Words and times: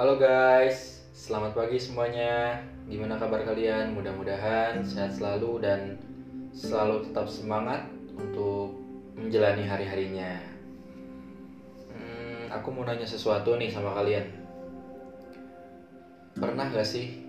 Halo 0.00 0.16
guys, 0.16 1.04
selamat 1.12 1.52
pagi 1.52 1.76
semuanya. 1.76 2.56
Gimana 2.88 3.20
kabar 3.20 3.44
kalian? 3.44 3.92
Mudah-mudahan 3.92 4.80
sehat 4.80 5.12
selalu 5.12 5.60
dan 5.60 6.00
selalu 6.56 7.04
tetap 7.04 7.28
semangat 7.28 7.84
untuk 8.16 8.80
menjalani 9.12 9.60
hari-harinya. 9.60 10.40
Hmm, 11.92 12.48
aku 12.48 12.72
mau 12.72 12.88
nanya 12.88 13.04
sesuatu 13.04 13.60
nih 13.60 13.68
sama 13.68 13.92
kalian. 13.92 14.24
Pernah 16.32 16.72
gak 16.72 16.88
sih 16.88 17.20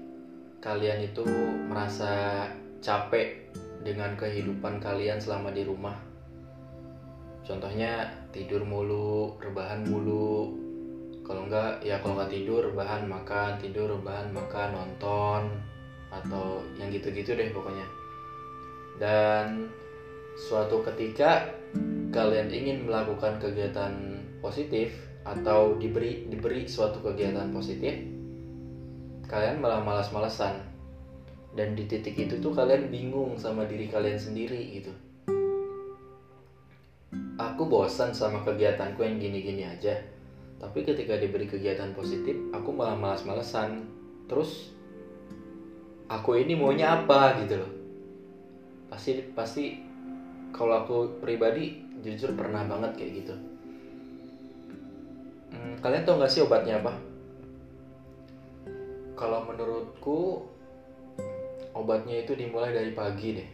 kalian 0.64 1.12
itu 1.12 1.28
merasa 1.68 2.48
capek 2.80 3.52
dengan 3.84 4.16
kehidupan 4.16 4.80
kalian 4.80 5.20
selama 5.20 5.52
di 5.52 5.68
rumah? 5.68 6.00
Contohnya 7.44 8.08
tidur 8.32 8.64
mulu, 8.64 9.36
rebahan 9.44 9.84
mulu, 9.84 10.71
kalau 11.32 11.48
enggak 11.48 11.80
ya 11.80 11.96
kalau 12.04 12.20
nggak 12.20 12.28
tidur 12.36 12.76
bahan 12.76 13.08
makan 13.08 13.56
tidur 13.56 13.96
bahan 14.04 14.36
makan 14.36 14.76
nonton 14.76 15.64
atau 16.12 16.60
yang 16.76 16.92
gitu-gitu 16.92 17.40
deh 17.40 17.56
pokoknya. 17.56 17.88
Dan 19.00 19.72
suatu 20.36 20.84
ketika 20.84 21.56
kalian 22.12 22.52
ingin 22.52 22.84
melakukan 22.84 23.40
kegiatan 23.40 24.20
positif 24.44 24.92
atau 25.24 25.80
diberi 25.80 26.28
diberi 26.28 26.68
suatu 26.68 27.00
kegiatan 27.00 27.48
positif 27.56 27.96
kalian 29.32 29.64
malah 29.64 29.80
malas-malasan. 29.80 30.68
Dan 31.56 31.80
di 31.80 31.88
titik 31.88 32.20
itu 32.20 32.44
tuh 32.44 32.52
kalian 32.52 32.92
bingung 32.92 33.40
sama 33.40 33.64
diri 33.64 33.88
kalian 33.88 34.20
sendiri 34.20 34.60
gitu. 34.76 34.92
Aku 37.40 37.72
bosan 37.72 38.12
sama 38.12 38.44
kegiatanku 38.44 39.00
yang 39.00 39.16
gini-gini 39.16 39.64
aja 39.64 39.96
tapi 40.62 40.86
ketika 40.86 41.18
diberi 41.18 41.50
kegiatan 41.50 41.90
positif 41.98 42.38
aku 42.54 42.70
malah 42.70 42.94
malas-malesan. 42.94 43.82
Terus 44.30 44.70
aku 46.06 46.38
ini 46.38 46.54
maunya 46.54 47.02
apa 47.02 47.42
gitu 47.42 47.66
loh. 47.66 47.72
Pasti 48.94 49.26
pasti 49.34 49.82
kalau 50.54 50.86
aku 50.86 51.18
pribadi 51.18 51.82
jujur 52.06 52.38
pernah 52.38 52.62
banget 52.70 52.94
kayak 52.94 53.12
gitu. 53.26 53.34
Hmm, 55.50 55.74
kalian 55.82 56.06
tau 56.06 56.22
gak 56.22 56.30
sih 56.30 56.46
obatnya 56.46 56.78
apa? 56.78 56.94
Kalau 59.18 59.42
menurutku 59.50 60.46
obatnya 61.74 62.22
itu 62.22 62.38
dimulai 62.38 62.70
dari 62.70 62.94
pagi 62.94 63.30
deh. 63.34 63.50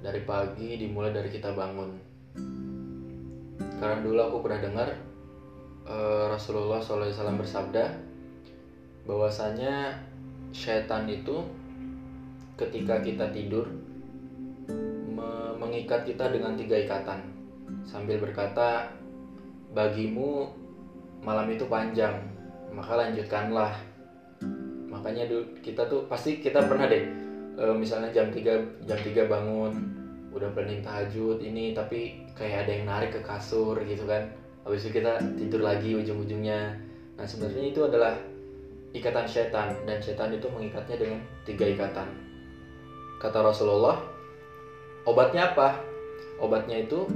Dari 0.00 0.20
pagi 0.24 0.80
dimulai 0.80 1.12
dari 1.12 1.28
kita 1.28 1.52
bangun. 1.52 1.90
Karena 3.78 3.98
dulu 4.00 4.18
aku 4.18 4.36
pernah 4.42 4.60
dengar 4.62 5.11
uh, 5.92 6.24
Rasulullah 6.32 6.80
SAW 6.80 7.12
bersabda 7.36 7.84
bahwasanya 9.04 9.92
setan 10.56 11.04
itu 11.10 11.44
ketika 12.56 13.02
kita 13.04 13.28
tidur 13.32 13.66
me 15.12 15.52
mengikat 15.60 16.08
kita 16.08 16.32
dengan 16.32 16.56
tiga 16.56 16.80
ikatan. 16.80 17.20
Sambil 17.84 18.20
berkata 18.20 18.88
bagimu 19.72 20.48
malam 21.20 21.52
itu 21.52 21.68
panjang 21.68 22.16
maka 22.72 22.96
lanjutkanlah. 22.96 23.76
Makanya 24.88 25.28
kita 25.60 25.88
tuh 25.88 26.04
pasti 26.08 26.40
kita 26.40 26.64
pernah 26.68 26.88
deh 26.88 27.04
uh, 27.58 27.74
misalnya 27.74 28.12
jam 28.12 28.28
3 28.28 28.86
jam 28.86 28.98
3 28.98 29.28
bangun 29.28 29.72
udah 30.32 30.48
planning 30.56 30.80
tahajud 30.80 31.36
ini 31.44 31.76
tapi 31.76 32.24
kayak 32.32 32.64
ada 32.64 32.70
yang 32.72 32.84
narik 32.88 33.10
ke 33.12 33.20
kasur 33.20 33.76
gitu 33.84 34.08
kan 34.08 34.24
habis 34.62 34.86
itu 34.86 35.02
kita 35.02 35.18
tidur 35.34 35.66
lagi 35.66 35.98
ujung-ujungnya. 35.98 36.78
Nah 37.18 37.26
sebenarnya 37.26 37.74
itu 37.74 37.80
adalah 37.82 38.14
ikatan 38.94 39.26
setan 39.26 39.74
dan 39.88 39.98
setan 39.98 40.30
itu 40.30 40.46
mengikatnya 40.46 40.96
dengan 41.00 41.20
tiga 41.42 41.66
ikatan. 41.66 42.08
Kata 43.18 43.38
Rasulullah 43.42 43.98
obatnya 45.06 45.50
apa? 45.54 45.82
Obatnya 46.38 46.82
itu 46.86 47.06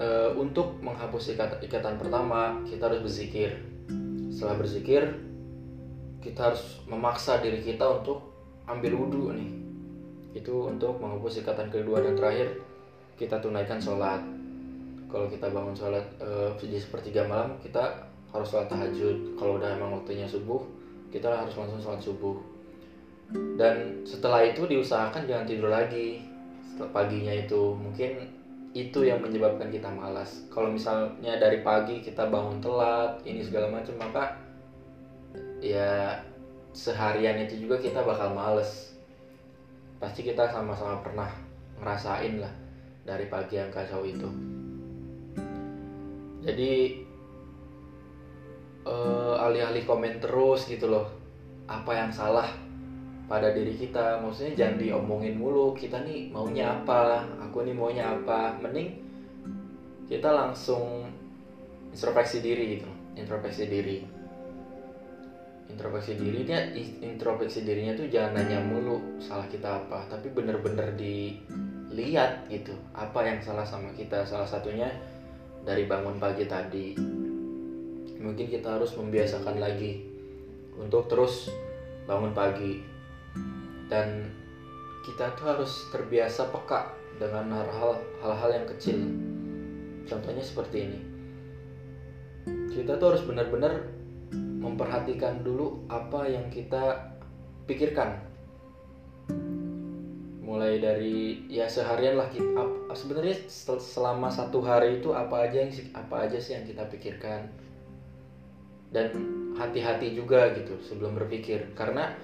e, 0.00 0.08
untuk 0.36 0.80
menghapus 0.84 1.36
ikatan, 1.36 1.58
ikatan 1.64 1.96
pertama 1.96 2.60
kita 2.68 2.92
harus 2.92 3.00
berzikir. 3.00 3.56
Setelah 4.28 4.60
berzikir 4.60 5.02
kita 6.20 6.52
harus 6.52 6.84
memaksa 6.84 7.40
diri 7.40 7.64
kita 7.64 7.84
untuk 7.88 8.20
ambil 8.68 8.92
wudhu 9.00 9.32
nih. 9.32 9.50
Itu 10.36 10.68
untuk 10.68 11.00
menghapus 11.00 11.40
ikatan 11.40 11.72
kedua 11.72 12.04
dan 12.04 12.12
terakhir 12.12 12.60
kita 13.16 13.40
tunaikan 13.40 13.80
sholat 13.80 14.35
kalau 15.06 15.30
kita 15.30 15.46
bangun 15.54 15.74
sholat 15.74 16.02
uh, 16.18 16.50
di 16.58 16.78
sepertiga 16.78 17.22
malam 17.26 17.54
kita 17.62 18.06
harus 18.34 18.48
sholat 18.50 18.66
tahajud. 18.66 19.38
Kalau 19.38 19.58
udah 19.58 19.78
emang 19.78 20.02
waktunya 20.02 20.26
subuh 20.26 20.58
kita 21.14 21.30
harus 21.30 21.54
langsung 21.54 21.78
sholat 21.78 22.02
subuh. 22.02 22.36
Dan 23.58 24.06
setelah 24.06 24.46
itu 24.46 24.66
diusahakan 24.66 25.26
jangan 25.26 25.46
tidur 25.46 25.70
lagi. 25.70 26.22
Setelah 26.66 26.90
paginya 26.90 27.34
itu 27.34 27.74
mungkin 27.74 28.28
itu 28.76 29.06
yang 29.06 29.22
menyebabkan 29.22 29.70
kita 29.70 29.88
malas. 29.88 30.44
Kalau 30.50 30.68
misalnya 30.68 31.38
dari 31.38 31.62
pagi 31.62 32.02
kita 32.02 32.28
bangun 32.28 32.58
telat 32.58 33.22
ini 33.24 33.40
segala 33.40 33.70
macam 33.70 33.94
maka 33.96 34.36
ya 35.62 36.18
seharian 36.76 37.40
itu 37.46 37.66
juga 37.66 37.78
kita 37.78 38.02
bakal 38.02 38.34
males. 38.34 38.92
Pasti 39.96 40.26
kita 40.26 40.50
sama-sama 40.50 41.00
pernah 41.00 41.30
ngerasain 41.80 42.42
lah 42.42 42.52
dari 43.06 43.30
pagi 43.30 43.56
yang 43.56 43.72
kacau 43.72 44.04
itu 44.04 44.55
jadi 46.46 47.02
uh, 48.86 49.34
alih-alih 49.42 49.82
komen 49.82 50.22
terus 50.22 50.70
gitu 50.70 50.86
loh 50.86 51.10
apa 51.66 51.90
yang 51.90 52.14
salah 52.14 52.46
pada 53.26 53.50
diri 53.50 53.74
kita. 53.74 54.22
Maksudnya 54.22 54.54
jangan 54.54 54.78
diomongin 54.78 55.34
mulu 55.34 55.74
kita 55.74 56.06
nih 56.06 56.30
maunya 56.30 56.70
apa 56.70 57.26
aku 57.42 57.66
nih 57.66 57.74
maunya 57.74 58.14
apa. 58.14 58.54
Mending 58.62 58.94
kita 60.06 60.30
langsung 60.30 61.10
introspeksi 61.90 62.38
diri 62.38 62.78
gitu 62.78 62.90
introspeksi 63.18 63.66
diri. 63.66 63.98
Introspeksi 65.66 66.14
dirinya 66.14 66.62
introspeksi 67.02 67.66
dirinya 67.66 67.98
tuh 67.98 68.06
jangan 68.06 68.38
nanya 68.38 68.62
mulu 68.62 69.18
salah 69.18 69.50
kita 69.50 69.82
apa 69.82 70.06
tapi 70.06 70.30
bener-bener 70.30 70.94
dilihat 70.94 72.46
gitu 72.46 72.70
apa 72.94 73.18
yang 73.26 73.42
salah 73.42 73.66
sama 73.66 73.90
kita. 73.98 74.22
Salah 74.22 74.46
satunya 74.46 74.86
dari 75.66 75.82
bangun 75.90 76.22
pagi 76.22 76.46
tadi. 76.46 76.94
Mungkin 78.22 78.46
kita 78.46 78.78
harus 78.78 78.94
membiasakan 78.94 79.58
lagi 79.58 80.06
untuk 80.78 81.10
terus 81.10 81.50
bangun 82.06 82.30
pagi. 82.30 82.86
Dan 83.90 84.30
kita 85.02 85.34
tuh 85.34 85.46
harus 85.46 85.90
terbiasa 85.90 86.54
peka 86.54 86.94
dengan 87.18 87.50
hal-hal 88.22 88.50
yang 88.54 88.66
kecil. 88.70 88.98
Contohnya 90.06 90.42
seperti 90.42 90.76
ini. 90.86 91.00
Kita 92.70 92.94
tuh 92.98 93.14
harus 93.14 93.22
benar-benar 93.26 93.90
memperhatikan 94.34 95.42
dulu 95.46 95.86
apa 95.90 96.26
yang 96.30 96.46
kita 96.50 97.14
pikirkan 97.66 98.25
mulai 100.46 100.78
dari 100.78 101.42
ya 101.50 101.66
seharian 101.66 102.14
lah 102.14 102.30
kita 102.30 102.62
sebenarnya 102.94 103.50
selama 103.82 104.30
satu 104.30 104.62
hari 104.62 105.02
itu 105.02 105.10
apa 105.10 105.50
aja 105.50 105.66
yang 105.66 105.74
apa 105.90 106.30
aja 106.30 106.38
sih 106.38 106.54
yang 106.54 106.62
kita 106.62 106.86
pikirkan. 106.86 107.50
Dan 108.94 109.10
hati-hati 109.58 110.14
juga 110.14 110.54
gitu 110.54 110.78
sebelum 110.78 111.18
berpikir. 111.18 111.74
Karena 111.74 112.14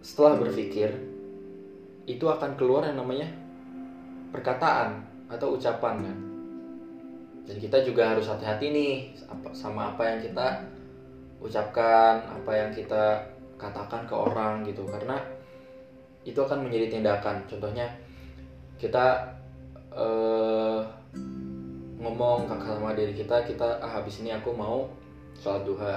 setelah 0.00 0.40
berpikir 0.40 0.96
itu 2.08 2.24
akan 2.24 2.56
keluar 2.56 2.88
yang 2.88 2.96
namanya 2.96 3.28
perkataan 4.32 5.04
atau 5.28 5.60
ucapan 5.60 6.08
kan. 6.08 6.18
Dan 7.44 7.56
kita 7.60 7.84
juga 7.84 8.16
harus 8.16 8.24
hati-hati 8.32 8.72
nih 8.72 8.92
sama 9.52 9.92
apa 9.92 10.16
yang 10.16 10.18
kita 10.24 10.64
ucapkan 11.44 12.24
apa 12.24 12.52
yang 12.56 12.72
kita 12.72 13.20
katakan 13.60 14.08
ke 14.08 14.16
orang 14.16 14.64
gitu. 14.64 14.88
Karena 14.88 15.20
itu 16.24 16.40
akan 16.40 16.66
menjadi 16.66 16.98
tindakan. 16.98 17.44
Contohnya 17.44 17.86
kita 18.80 19.36
uh, 19.92 20.80
ngomong 22.00 22.44
kakak 22.48 22.76
sama 22.76 22.92
diri 22.92 23.16
kita 23.16 23.48
kita 23.48 23.80
ah 23.80 24.00
habis 24.00 24.20
ini 24.20 24.32
aku 24.32 24.52
mau 24.52 24.88
sholat 25.38 25.62
duha. 25.64 25.94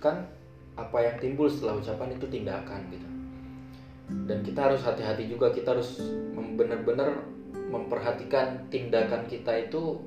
Kan 0.00 0.28
apa 0.76 0.98
yang 1.00 1.16
timbul 1.16 1.48
setelah 1.48 1.80
ucapan 1.80 2.12
itu 2.14 2.26
tindakan 2.28 2.80
gitu. 2.92 3.08
Dan 4.28 4.38
kita 4.44 4.70
harus 4.70 4.84
hati-hati 4.86 5.26
juga 5.26 5.50
kita 5.50 5.74
harus 5.74 5.98
benar-benar 6.56 7.26
memperhatikan 7.72 8.70
tindakan 8.70 9.26
kita 9.26 9.66
itu 9.66 9.98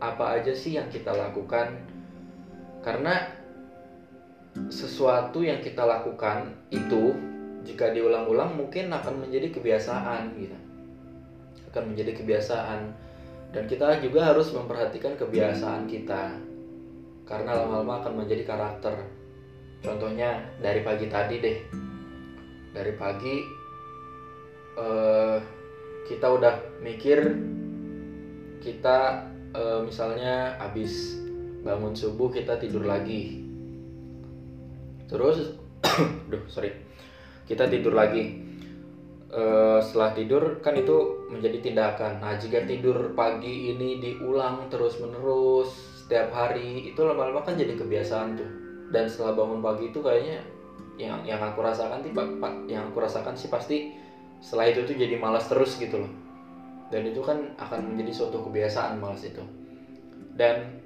apa 0.00 0.40
aja 0.40 0.50
sih 0.56 0.80
yang 0.80 0.88
kita 0.88 1.12
lakukan. 1.12 1.76
Karena 2.80 3.36
sesuatu 4.72 5.44
yang 5.44 5.62
kita 5.62 5.84
lakukan 5.86 6.50
itu 6.72 7.14
jika 7.60 7.92
diulang-ulang 7.92 8.56
mungkin 8.56 8.88
akan 8.88 9.26
menjadi 9.26 9.52
kebiasaan 9.52 10.32
gitu. 10.40 10.56
Akan 11.68 11.92
menjadi 11.92 12.16
kebiasaan. 12.16 12.80
Dan 13.50 13.66
kita 13.66 13.98
juga 13.98 14.30
harus 14.30 14.54
memperhatikan 14.54 15.18
kebiasaan 15.18 15.84
kita. 15.90 16.38
Karena 17.26 17.62
lama-lama 17.62 18.00
akan 18.02 18.24
menjadi 18.24 18.46
karakter. 18.46 18.94
Contohnya 19.84 20.40
dari 20.62 20.80
pagi 20.80 21.06
tadi 21.10 21.36
deh. 21.42 21.58
Dari 22.70 22.92
pagi 22.94 23.36
uh, 24.78 25.38
kita 26.06 26.26
udah 26.26 26.54
mikir 26.82 27.18
kita 28.60 29.26
uh, 29.56 29.80
misalnya 29.82 30.54
habis 30.60 31.18
bangun 31.60 31.92
subuh 31.92 32.30
kita 32.32 32.56
tidur 32.56 32.86
lagi. 32.86 33.42
Terus 35.10 35.58
duh 36.30 36.44
sorry 36.46 36.89
kita 37.50 37.66
tidur 37.66 37.98
lagi. 37.98 38.46
Uh, 39.30 39.78
setelah 39.78 40.10
tidur 40.14 40.58
kan 40.62 40.78
itu 40.78 41.26
menjadi 41.30 41.58
tindakan. 41.58 42.22
Nah 42.22 42.38
jika 42.38 42.62
tidur 42.66 43.14
pagi 43.14 43.74
ini 43.74 43.98
diulang 43.98 44.70
terus 44.70 44.98
menerus 45.02 45.70
setiap 46.02 46.34
hari 46.34 46.90
itu 46.90 46.98
lama-lama 47.02 47.42
kan 47.42 47.58
jadi 47.58 47.74
kebiasaan 47.74 48.38
tuh. 48.38 48.50
Dan 48.90 49.06
setelah 49.10 49.38
bangun 49.38 49.62
pagi 49.62 49.90
itu 49.90 49.98
kayaknya 50.02 50.42
yang 50.98 51.22
yang 51.22 51.38
aku 51.42 51.62
rasakan 51.62 52.02
sih 52.02 52.10
yang 52.70 52.90
aku 52.90 52.98
rasakan 52.98 53.34
sih 53.34 53.46
pasti 53.46 53.94
setelah 54.42 54.70
itu 54.70 54.86
tuh 54.86 54.94
jadi 54.98 55.14
malas 55.18 55.46
terus 55.46 55.78
gitu 55.78 56.06
loh. 56.06 56.12
Dan 56.90 57.06
itu 57.06 57.22
kan 57.22 57.54
akan 57.54 57.94
menjadi 57.94 58.10
suatu 58.14 58.42
kebiasaan 58.46 58.98
malas 58.98 59.22
itu. 59.22 59.42
Dan 60.34 60.82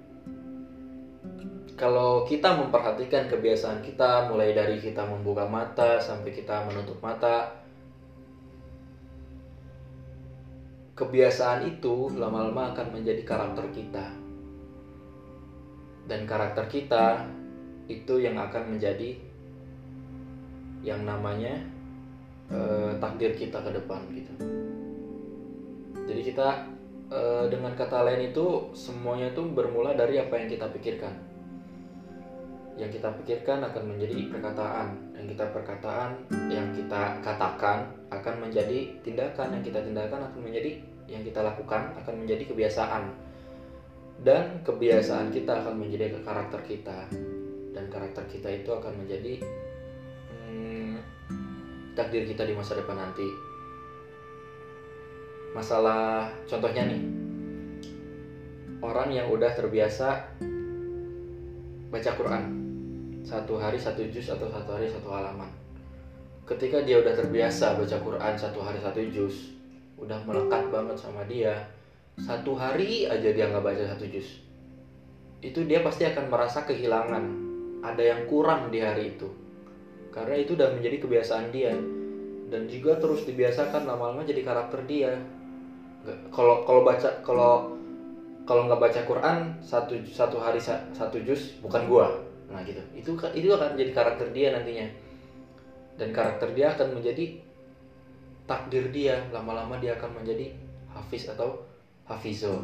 kalau 1.74 2.22
kita 2.22 2.54
memperhatikan 2.54 3.26
kebiasaan 3.26 3.82
kita 3.82 4.30
mulai 4.30 4.54
dari 4.54 4.78
kita 4.78 5.02
membuka 5.02 5.42
mata 5.42 5.98
sampai 5.98 6.30
kita 6.30 6.70
menutup 6.70 7.02
mata 7.02 7.50
kebiasaan 10.94 11.66
itu 11.66 12.14
lama-lama 12.14 12.70
akan 12.70 12.94
menjadi 12.94 13.26
karakter 13.26 13.66
kita. 13.74 14.06
Dan 16.06 16.30
karakter 16.30 16.70
kita 16.70 17.26
itu 17.90 18.22
yang 18.22 18.38
akan 18.38 18.78
menjadi 18.78 19.18
yang 20.86 21.02
namanya 21.02 21.58
eh, 22.54 22.92
takdir 23.02 23.34
kita 23.34 23.58
ke 23.58 23.70
depan 23.74 23.98
gitu. 24.14 24.34
Jadi 26.06 26.22
kita 26.22 26.48
eh, 27.10 27.44
dengan 27.50 27.74
kata 27.74 28.06
lain 28.06 28.30
itu 28.30 28.70
semuanya 28.78 29.34
itu 29.34 29.42
bermula 29.42 29.98
dari 29.98 30.22
apa 30.22 30.38
yang 30.38 30.46
kita 30.46 30.70
pikirkan 30.70 31.33
yang 32.74 32.90
kita 32.90 33.06
pikirkan 33.22 33.62
akan 33.62 33.94
menjadi 33.94 34.34
perkataan. 34.34 34.88
Yang 35.14 35.26
kita 35.34 35.44
perkataan 35.54 36.10
yang 36.50 36.66
kita 36.74 37.22
katakan 37.22 37.86
akan 38.10 38.34
menjadi 38.42 38.98
tindakan. 39.06 39.54
Yang 39.58 39.70
kita 39.70 39.80
tindakan 39.86 40.20
akan 40.26 40.40
menjadi 40.42 40.70
yang 41.06 41.22
kita 41.22 41.40
lakukan 41.46 41.94
akan 42.02 42.14
menjadi 42.26 42.42
kebiasaan. 42.50 43.04
Dan 44.26 44.58
kebiasaan 44.66 45.30
kita 45.30 45.62
akan 45.62 45.74
menjadi 45.78 46.18
karakter 46.26 46.60
kita. 46.66 47.06
Dan 47.70 47.84
karakter 47.90 48.26
kita 48.26 48.50
itu 48.50 48.70
akan 48.74 49.06
menjadi 49.06 49.38
hmm, 50.34 50.94
takdir 51.94 52.26
kita 52.26 52.42
di 52.42 52.58
masa 52.58 52.74
depan 52.74 52.98
nanti. 52.98 53.26
Masalah 55.54 56.26
contohnya 56.50 56.90
nih. 56.90 57.02
Orang 58.82 59.14
yang 59.14 59.30
udah 59.30 59.54
terbiasa 59.54 60.34
baca 61.94 62.10
Quran 62.18 62.63
satu 63.24 63.56
hari 63.56 63.80
satu 63.80 64.04
juz 64.12 64.28
atau 64.28 64.46
satu 64.52 64.70
hari 64.76 64.86
satu 64.92 65.08
halaman. 65.08 65.48
Ketika 66.44 66.84
dia 66.84 67.00
udah 67.00 67.16
terbiasa 67.16 67.80
baca 67.80 67.96
Quran 67.98 68.34
satu 68.36 68.60
hari 68.60 68.78
satu 68.78 69.00
juz 69.08 69.56
udah 69.96 70.20
melekat 70.28 70.68
banget 70.68 71.00
sama 71.00 71.24
dia 71.24 71.72
satu 72.20 72.54
hari 72.54 73.10
aja 73.10 73.26
dia 73.34 73.50
nggak 73.50 73.64
baca 73.64 73.84
satu 73.90 74.06
juz. 74.06 74.38
Itu 75.42 75.66
dia 75.66 75.82
pasti 75.82 76.06
akan 76.06 76.30
merasa 76.30 76.62
kehilangan. 76.62 77.24
Ada 77.82 78.00
yang 78.00 78.20
kurang 78.30 78.70
di 78.70 78.80
hari 78.80 79.18
itu. 79.18 79.28
Karena 80.14 80.38
itu 80.38 80.54
udah 80.54 80.72
menjadi 80.78 81.02
kebiasaan 81.02 81.50
dia. 81.50 81.74
Dan 82.48 82.70
juga 82.70 83.02
terus 83.02 83.26
dibiasakan 83.26 83.82
lama-lama 83.82 84.22
jadi 84.22 84.46
karakter 84.46 84.86
dia. 84.86 85.18
Kalau 86.30 86.62
kalau 86.62 86.86
baca 86.86 87.18
kalau 87.26 87.73
kalau 88.44 88.68
nggak 88.68 88.80
baca 88.80 89.00
Quran 89.08 89.56
satu 89.64 89.96
satu 90.04 90.36
hari 90.36 90.60
satu 90.60 91.16
juz 91.24 91.56
bukan 91.64 91.88
gua. 91.88 92.06
Nah 92.52 92.60
gitu. 92.64 92.80
Itu 92.92 93.16
itu 93.32 93.48
akan 93.48 93.76
menjadi 93.76 93.92
karakter 93.96 94.28
dia 94.36 94.52
nantinya. 94.52 94.86
Dan 95.96 96.12
karakter 96.12 96.52
dia 96.52 96.76
akan 96.76 97.00
menjadi 97.00 97.40
takdir 98.44 98.92
dia. 98.92 99.24
Lama-lama 99.32 99.80
dia 99.80 99.96
akan 99.96 100.20
menjadi 100.20 100.52
hafiz 100.92 101.32
atau 101.32 101.64
hafizo. 102.04 102.60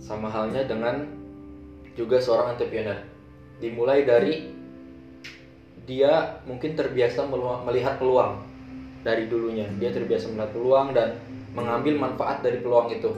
Sama 0.00 0.32
halnya 0.32 0.64
dengan 0.64 1.04
juga 1.92 2.16
seorang 2.16 2.56
entrepreneur. 2.56 2.96
Dimulai 3.60 4.08
dari 4.08 4.48
dia 5.84 6.40
mungkin 6.48 6.72
terbiasa 6.72 7.28
melihat 7.68 8.00
peluang 8.00 8.40
dari 9.04 9.28
dulunya. 9.28 9.68
Dia 9.76 9.92
terbiasa 9.92 10.32
melihat 10.32 10.56
peluang 10.56 10.96
dan 10.96 11.20
mengambil 11.52 12.00
manfaat 12.08 12.40
dari 12.40 12.64
peluang 12.64 12.88
itu. 12.88 13.12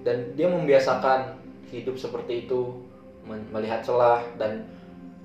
Dan 0.00 0.32
dia 0.32 0.48
membiasakan 0.48 1.41
hidup 1.72 1.96
seperti 1.96 2.46
itu 2.46 2.84
melihat 3.24 3.80
celah 3.80 4.20
dan 4.36 4.68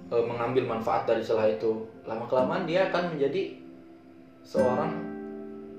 e, 0.07 0.15
mengambil 0.23 0.63
manfaat 0.63 1.03
dari 1.03 1.19
celah 1.19 1.51
itu. 1.51 1.83
Lama 2.07 2.23
kelamaan 2.25 2.63
dia 2.63 2.87
akan 2.87 3.13
menjadi 3.13 3.59
seorang 4.47 4.95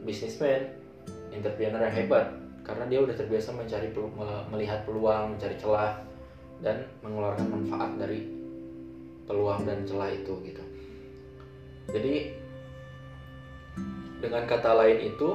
bisnismen 0.05 0.69
entrepreneur 1.33 1.81
yang 1.81 1.97
hebat. 2.05 2.27
Karena 2.61 2.85
dia 2.85 3.01
udah 3.01 3.17
terbiasa 3.17 3.57
mencari 3.57 3.89
melihat 4.53 4.85
peluang 4.85 5.33
mencari 5.33 5.57
celah 5.57 6.05
dan 6.61 6.85
mengeluarkan 7.01 7.49
manfaat 7.49 7.97
dari 7.97 8.29
peluang 9.25 9.65
dan 9.65 9.89
celah 9.89 10.13
itu 10.13 10.37
gitu. 10.45 10.65
Jadi 11.89 12.15
dengan 14.21 14.45
kata 14.45 14.77
lain 14.77 15.15
itu 15.15 15.29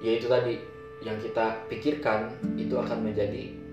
yaitu 0.00 0.24
tadi 0.30 0.56
yang 1.04 1.20
kita 1.20 1.68
pikirkan 1.68 2.32
itu 2.56 2.72
akan 2.76 3.04
menjadi 3.04 3.63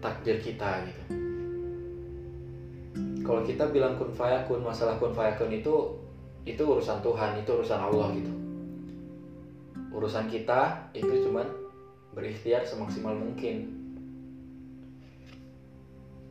takdir 0.00 0.40
kita 0.40 0.88
gitu. 0.88 1.02
Kalau 3.20 3.44
kita 3.44 3.68
bilang 3.70 4.00
kun 4.00 4.10
fayakun 4.10 4.64
masalah 4.64 4.96
kun 4.96 5.12
fayakun 5.12 5.52
itu 5.52 5.94
itu 6.48 6.62
urusan 6.64 7.04
Tuhan 7.04 7.36
itu 7.38 7.50
urusan 7.52 7.78
Allah 7.78 8.08
gitu. 8.16 8.32
Urusan 9.92 10.26
kita 10.26 10.90
itu 10.96 11.28
cuman 11.28 11.46
berikhtiar 12.16 12.64
semaksimal 12.64 13.14
mungkin. 13.14 13.76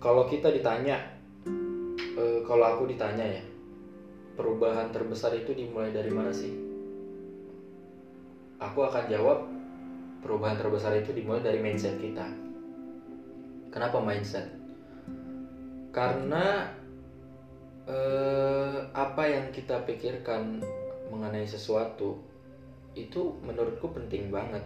Kalau 0.02 0.26
kita 0.26 0.50
ditanya 0.50 0.98
e, 2.18 2.24
kalau 2.44 2.66
aku 2.66 2.90
ditanya 2.90 3.40
ya 3.40 3.44
perubahan 4.34 4.90
terbesar 4.90 5.36
itu 5.38 5.54
dimulai 5.54 5.94
dari 5.94 6.10
mana 6.10 6.34
sih? 6.34 6.52
Aku 8.60 8.84
akan 8.84 9.08
jawab 9.08 9.48
perubahan 10.20 10.58
terbesar 10.60 10.98
itu 11.00 11.16
dimulai 11.16 11.40
dari 11.40 11.64
mindset 11.64 11.96
kita 11.96 12.49
kenapa 13.70 14.02
mindset 14.02 14.60
karena 15.90 16.70
eh, 17.90 18.78
apa 18.94 19.24
yang 19.26 19.50
kita 19.50 19.82
pikirkan 19.90 20.62
mengenai 21.10 21.46
sesuatu 21.50 22.22
itu 22.94 23.38
menurutku 23.42 23.90
penting 23.94 24.30
banget. 24.30 24.62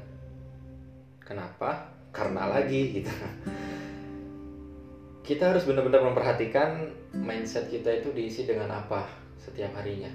Kenapa? 1.23 1.87
Karena 2.11 2.51
lagi 2.51 3.01
gitu. 3.01 3.11
Kita 5.23 5.55
harus 5.55 5.63
benar-benar 5.63 6.03
memperhatikan 6.03 6.91
mindset 7.15 7.71
kita 7.71 8.03
itu 8.03 8.11
diisi 8.11 8.43
dengan 8.43 8.67
apa 8.67 9.07
setiap 9.39 9.71
harinya. 9.79 10.11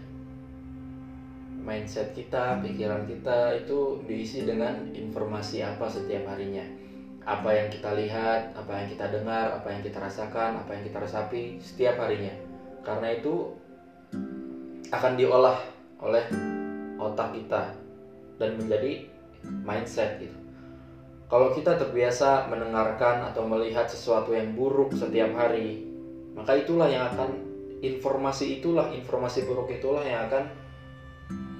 Mindset 1.64 2.12
kita, 2.12 2.60
pikiran 2.60 3.08
kita 3.08 3.56
itu 3.64 4.04
diisi 4.04 4.44
dengan 4.44 4.88
informasi 4.92 5.64
apa 5.64 5.88
setiap 5.88 6.28
harinya. 6.28 6.64
Apa 7.28 7.52
yang 7.52 7.68
kita 7.68 7.92
lihat, 7.92 8.56
apa 8.56 8.72
yang 8.72 8.88
kita 8.88 9.12
dengar, 9.12 9.52
apa 9.60 9.68
yang 9.68 9.84
kita 9.84 10.00
rasakan, 10.00 10.64
apa 10.64 10.70
yang 10.72 10.88
kita 10.88 10.96
resapi 11.04 11.60
setiap 11.60 12.00
harinya 12.00 12.32
karena 12.88 13.20
itu 13.20 13.52
akan 14.88 15.12
diolah 15.20 15.60
oleh 16.00 16.24
otak 16.96 17.36
kita 17.36 17.76
dan 18.40 18.56
menjadi 18.56 19.04
mindset 19.44 20.16
gitu. 20.16 20.38
Kalau 21.28 21.52
kita 21.52 21.76
terbiasa 21.76 22.48
mendengarkan 22.48 23.28
atau 23.28 23.44
melihat 23.44 23.84
sesuatu 23.84 24.32
yang 24.32 24.56
buruk 24.56 24.96
setiap 24.96 25.28
hari, 25.36 25.84
maka 26.32 26.56
itulah 26.56 26.88
yang 26.88 27.04
akan 27.12 27.36
informasi 27.84 28.58
itulah 28.58 28.88
informasi 28.88 29.44
buruk 29.44 29.68
itulah 29.68 30.00
yang 30.00 30.24
akan 30.32 30.48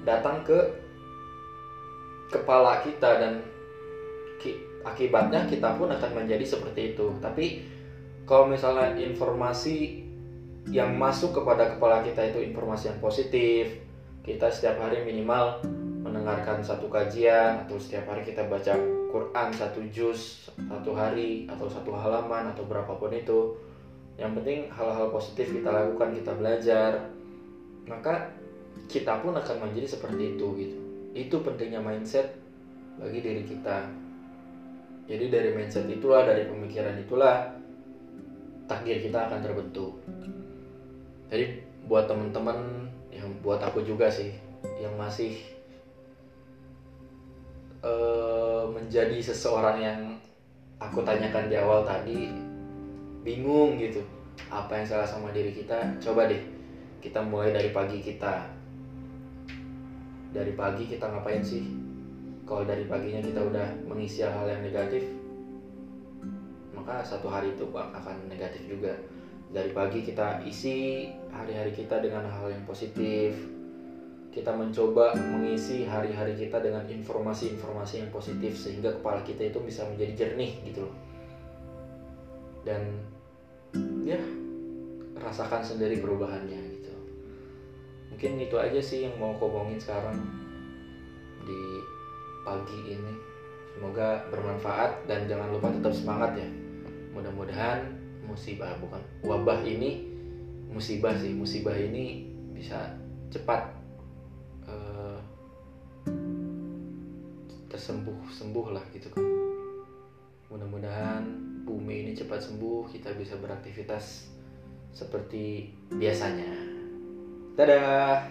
datang 0.09 0.41
ke 0.41 0.59
kepala 2.33 2.81
kita 2.81 3.21
dan 3.21 3.45
akibatnya 4.93 5.45
kita 5.49 5.77
pun 5.77 5.93
akan 5.93 6.11
menjadi 6.25 6.45
seperti 6.45 6.97
itu. 6.97 7.13
Tapi 7.21 7.63
kalau 8.29 8.49
misalnya 8.49 8.93
informasi 8.97 10.05
yang 10.69 11.01
masuk 11.01 11.33
kepada 11.33 11.73
kepala 11.73 12.05
kita 12.05 12.29
itu 12.29 12.45
informasi 12.45 12.93
yang 12.93 13.01
positif 13.01 13.81
kita 14.21 14.53
setiap 14.53 14.77
hari 14.85 15.01
minimal 15.01 15.65
mendengarkan 16.05 16.61
satu 16.61 16.93
kajian 16.93 17.65
atau 17.65 17.81
setiap 17.81 18.13
hari 18.13 18.29
kita 18.29 18.45
baca 18.45 18.77
Quran 19.09 19.49
satu 19.57 19.81
juz 19.89 20.53
satu 20.53 20.93
hari 20.93 21.49
atau 21.49 21.65
satu 21.73 21.97
halaman 21.97 22.53
atau 22.53 22.69
berapapun 22.69 23.17
itu 23.17 23.57
yang 24.21 24.37
penting 24.37 24.69
hal-hal 24.69 25.09
positif 25.09 25.49
kita 25.49 25.73
lakukan 25.73 26.13
kita 26.13 26.37
belajar 26.37 27.09
maka 27.89 28.29
kita 28.93 29.25
pun 29.25 29.33
akan 29.33 29.57
menjadi 29.65 29.97
seperti 29.97 30.37
itu 30.37 30.47
gitu 30.61 30.79
itu 31.17 31.37
pentingnya 31.41 31.81
mindset 31.81 32.37
bagi 33.01 33.25
diri 33.25 33.49
kita 33.49 33.89
jadi 35.09 35.25
dari 35.33 35.51
mindset 35.57 35.89
itulah 35.89 36.29
dari 36.29 36.45
pemikiran 36.45 36.93
itulah 37.01 37.49
takdir 38.69 39.01
kita 39.01 39.25
akan 39.25 39.41
terbentuk. 39.41 39.97
Jadi 41.33 41.65
buat 41.89 42.05
teman-teman 42.05 42.85
yang 43.09 43.33
buat 43.41 43.57
aku 43.65 43.81
juga 43.89 44.13
sih 44.13 44.37
yang 44.77 44.93
masih 45.01 45.33
uh, 47.81 48.69
menjadi 48.69 49.17
seseorang 49.25 49.81
yang 49.81 50.01
aku 50.77 51.01
tanyakan 51.01 51.49
di 51.49 51.57
awal 51.57 51.89
tadi 51.89 52.29
bingung 53.25 53.81
gitu 53.81 54.05
apa 54.53 54.77
yang 54.77 54.87
salah 54.93 55.09
sama 55.09 55.33
diri 55.33 55.57
kita? 55.57 55.97
Coba 56.05 56.29
deh 56.29 56.45
kita 57.01 57.25
mulai 57.25 57.57
dari 57.57 57.73
pagi 57.73 58.05
kita. 58.05 58.45
Dari 60.37 60.53
pagi 60.53 60.85
kita 60.85 61.09
ngapain 61.09 61.41
sih 61.41 61.88
kalau 62.49 62.65
dari 62.65 62.89
paginya 62.89 63.21
kita 63.21 63.45
udah 63.45 63.69
mengisi 63.85 64.25
hal-hal 64.25 64.49
yang 64.49 64.65
negatif 64.65 65.05
maka 66.89 67.05
satu 67.05 67.29
hari 67.29 67.53
itu 67.53 67.69
akan 67.77 68.33
negatif 68.33 68.65
juga. 68.65 68.97
Dari 69.53 69.77
pagi 69.77 70.01
kita 70.01 70.41
isi 70.49 71.05
hari-hari 71.29 71.77
kita 71.77 72.01
dengan 72.01 72.25
hal 72.25 72.49
yang 72.49 72.65
positif. 72.65 73.37
Kita 74.33 74.57
mencoba 74.57 75.13
mengisi 75.13 75.85
hari-hari 75.85 76.33
kita 76.33 76.65
dengan 76.65 76.89
informasi-informasi 76.89 77.95
yang 78.01 78.09
positif 78.09 78.57
sehingga 78.57 78.97
kepala 78.97 79.21
kita 79.21 79.53
itu 79.53 79.61
bisa 79.61 79.85
menjadi 79.85 80.25
jernih 80.25 80.65
gitu 80.65 80.89
loh. 80.89 80.97
Dan 82.65 83.05
ya 84.09 84.21
rasakan 85.21 85.61
sendiri 85.61 86.01
perubahannya 86.01 86.57
gitu. 86.73 86.95
Mungkin 88.17 88.41
itu 88.41 88.57
aja 88.57 88.81
sih 88.81 89.05
yang 89.05 89.13
mau 89.21 89.37
ngomongin 89.37 89.77
sekarang 89.77 90.17
di 91.45 91.61
pagi 92.49 92.97
ini. 92.97 93.15
Semoga 93.77 94.25
bermanfaat 94.33 95.05
dan 95.05 95.29
jangan 95.29 95.53
lupa 95.53 95.69
tetap 95.69 95.93
semangat 95.93 96.41
ya. 96.41 96.49
Mudah-mudahan 97.13 97.85
musibah 98.25 98.73
bukan 98.81 99.01
wabah 99.25 99.61
ini 99.65 100.09
musibah 100.69 101.17
sih 101.17 101.33
musibah 101.33 101.77
ini 101.77 102.29
bisa 102.53 102.97
cepat 103.29 103.73
uh, 104.65 105.21
tersembuh 107.69 108.17
sembuh 108.33 108.67
lah 108.73 108.85
gitu 108.97 109.13
kan. 109.13 109.23
Mudah-mudahan 110.49 111.25
bumi 111.69 112.09
ini 112.09 112.13
cepat 112.17 112.41
sembuh 112.41 112.89
kita 112.89 113.13
bisa 113.15 113.37
beraktivitas 113.37 114.33
seperti 114.97 115.69
biasanya. 115.93 116.51
Dadah 117.55 118.25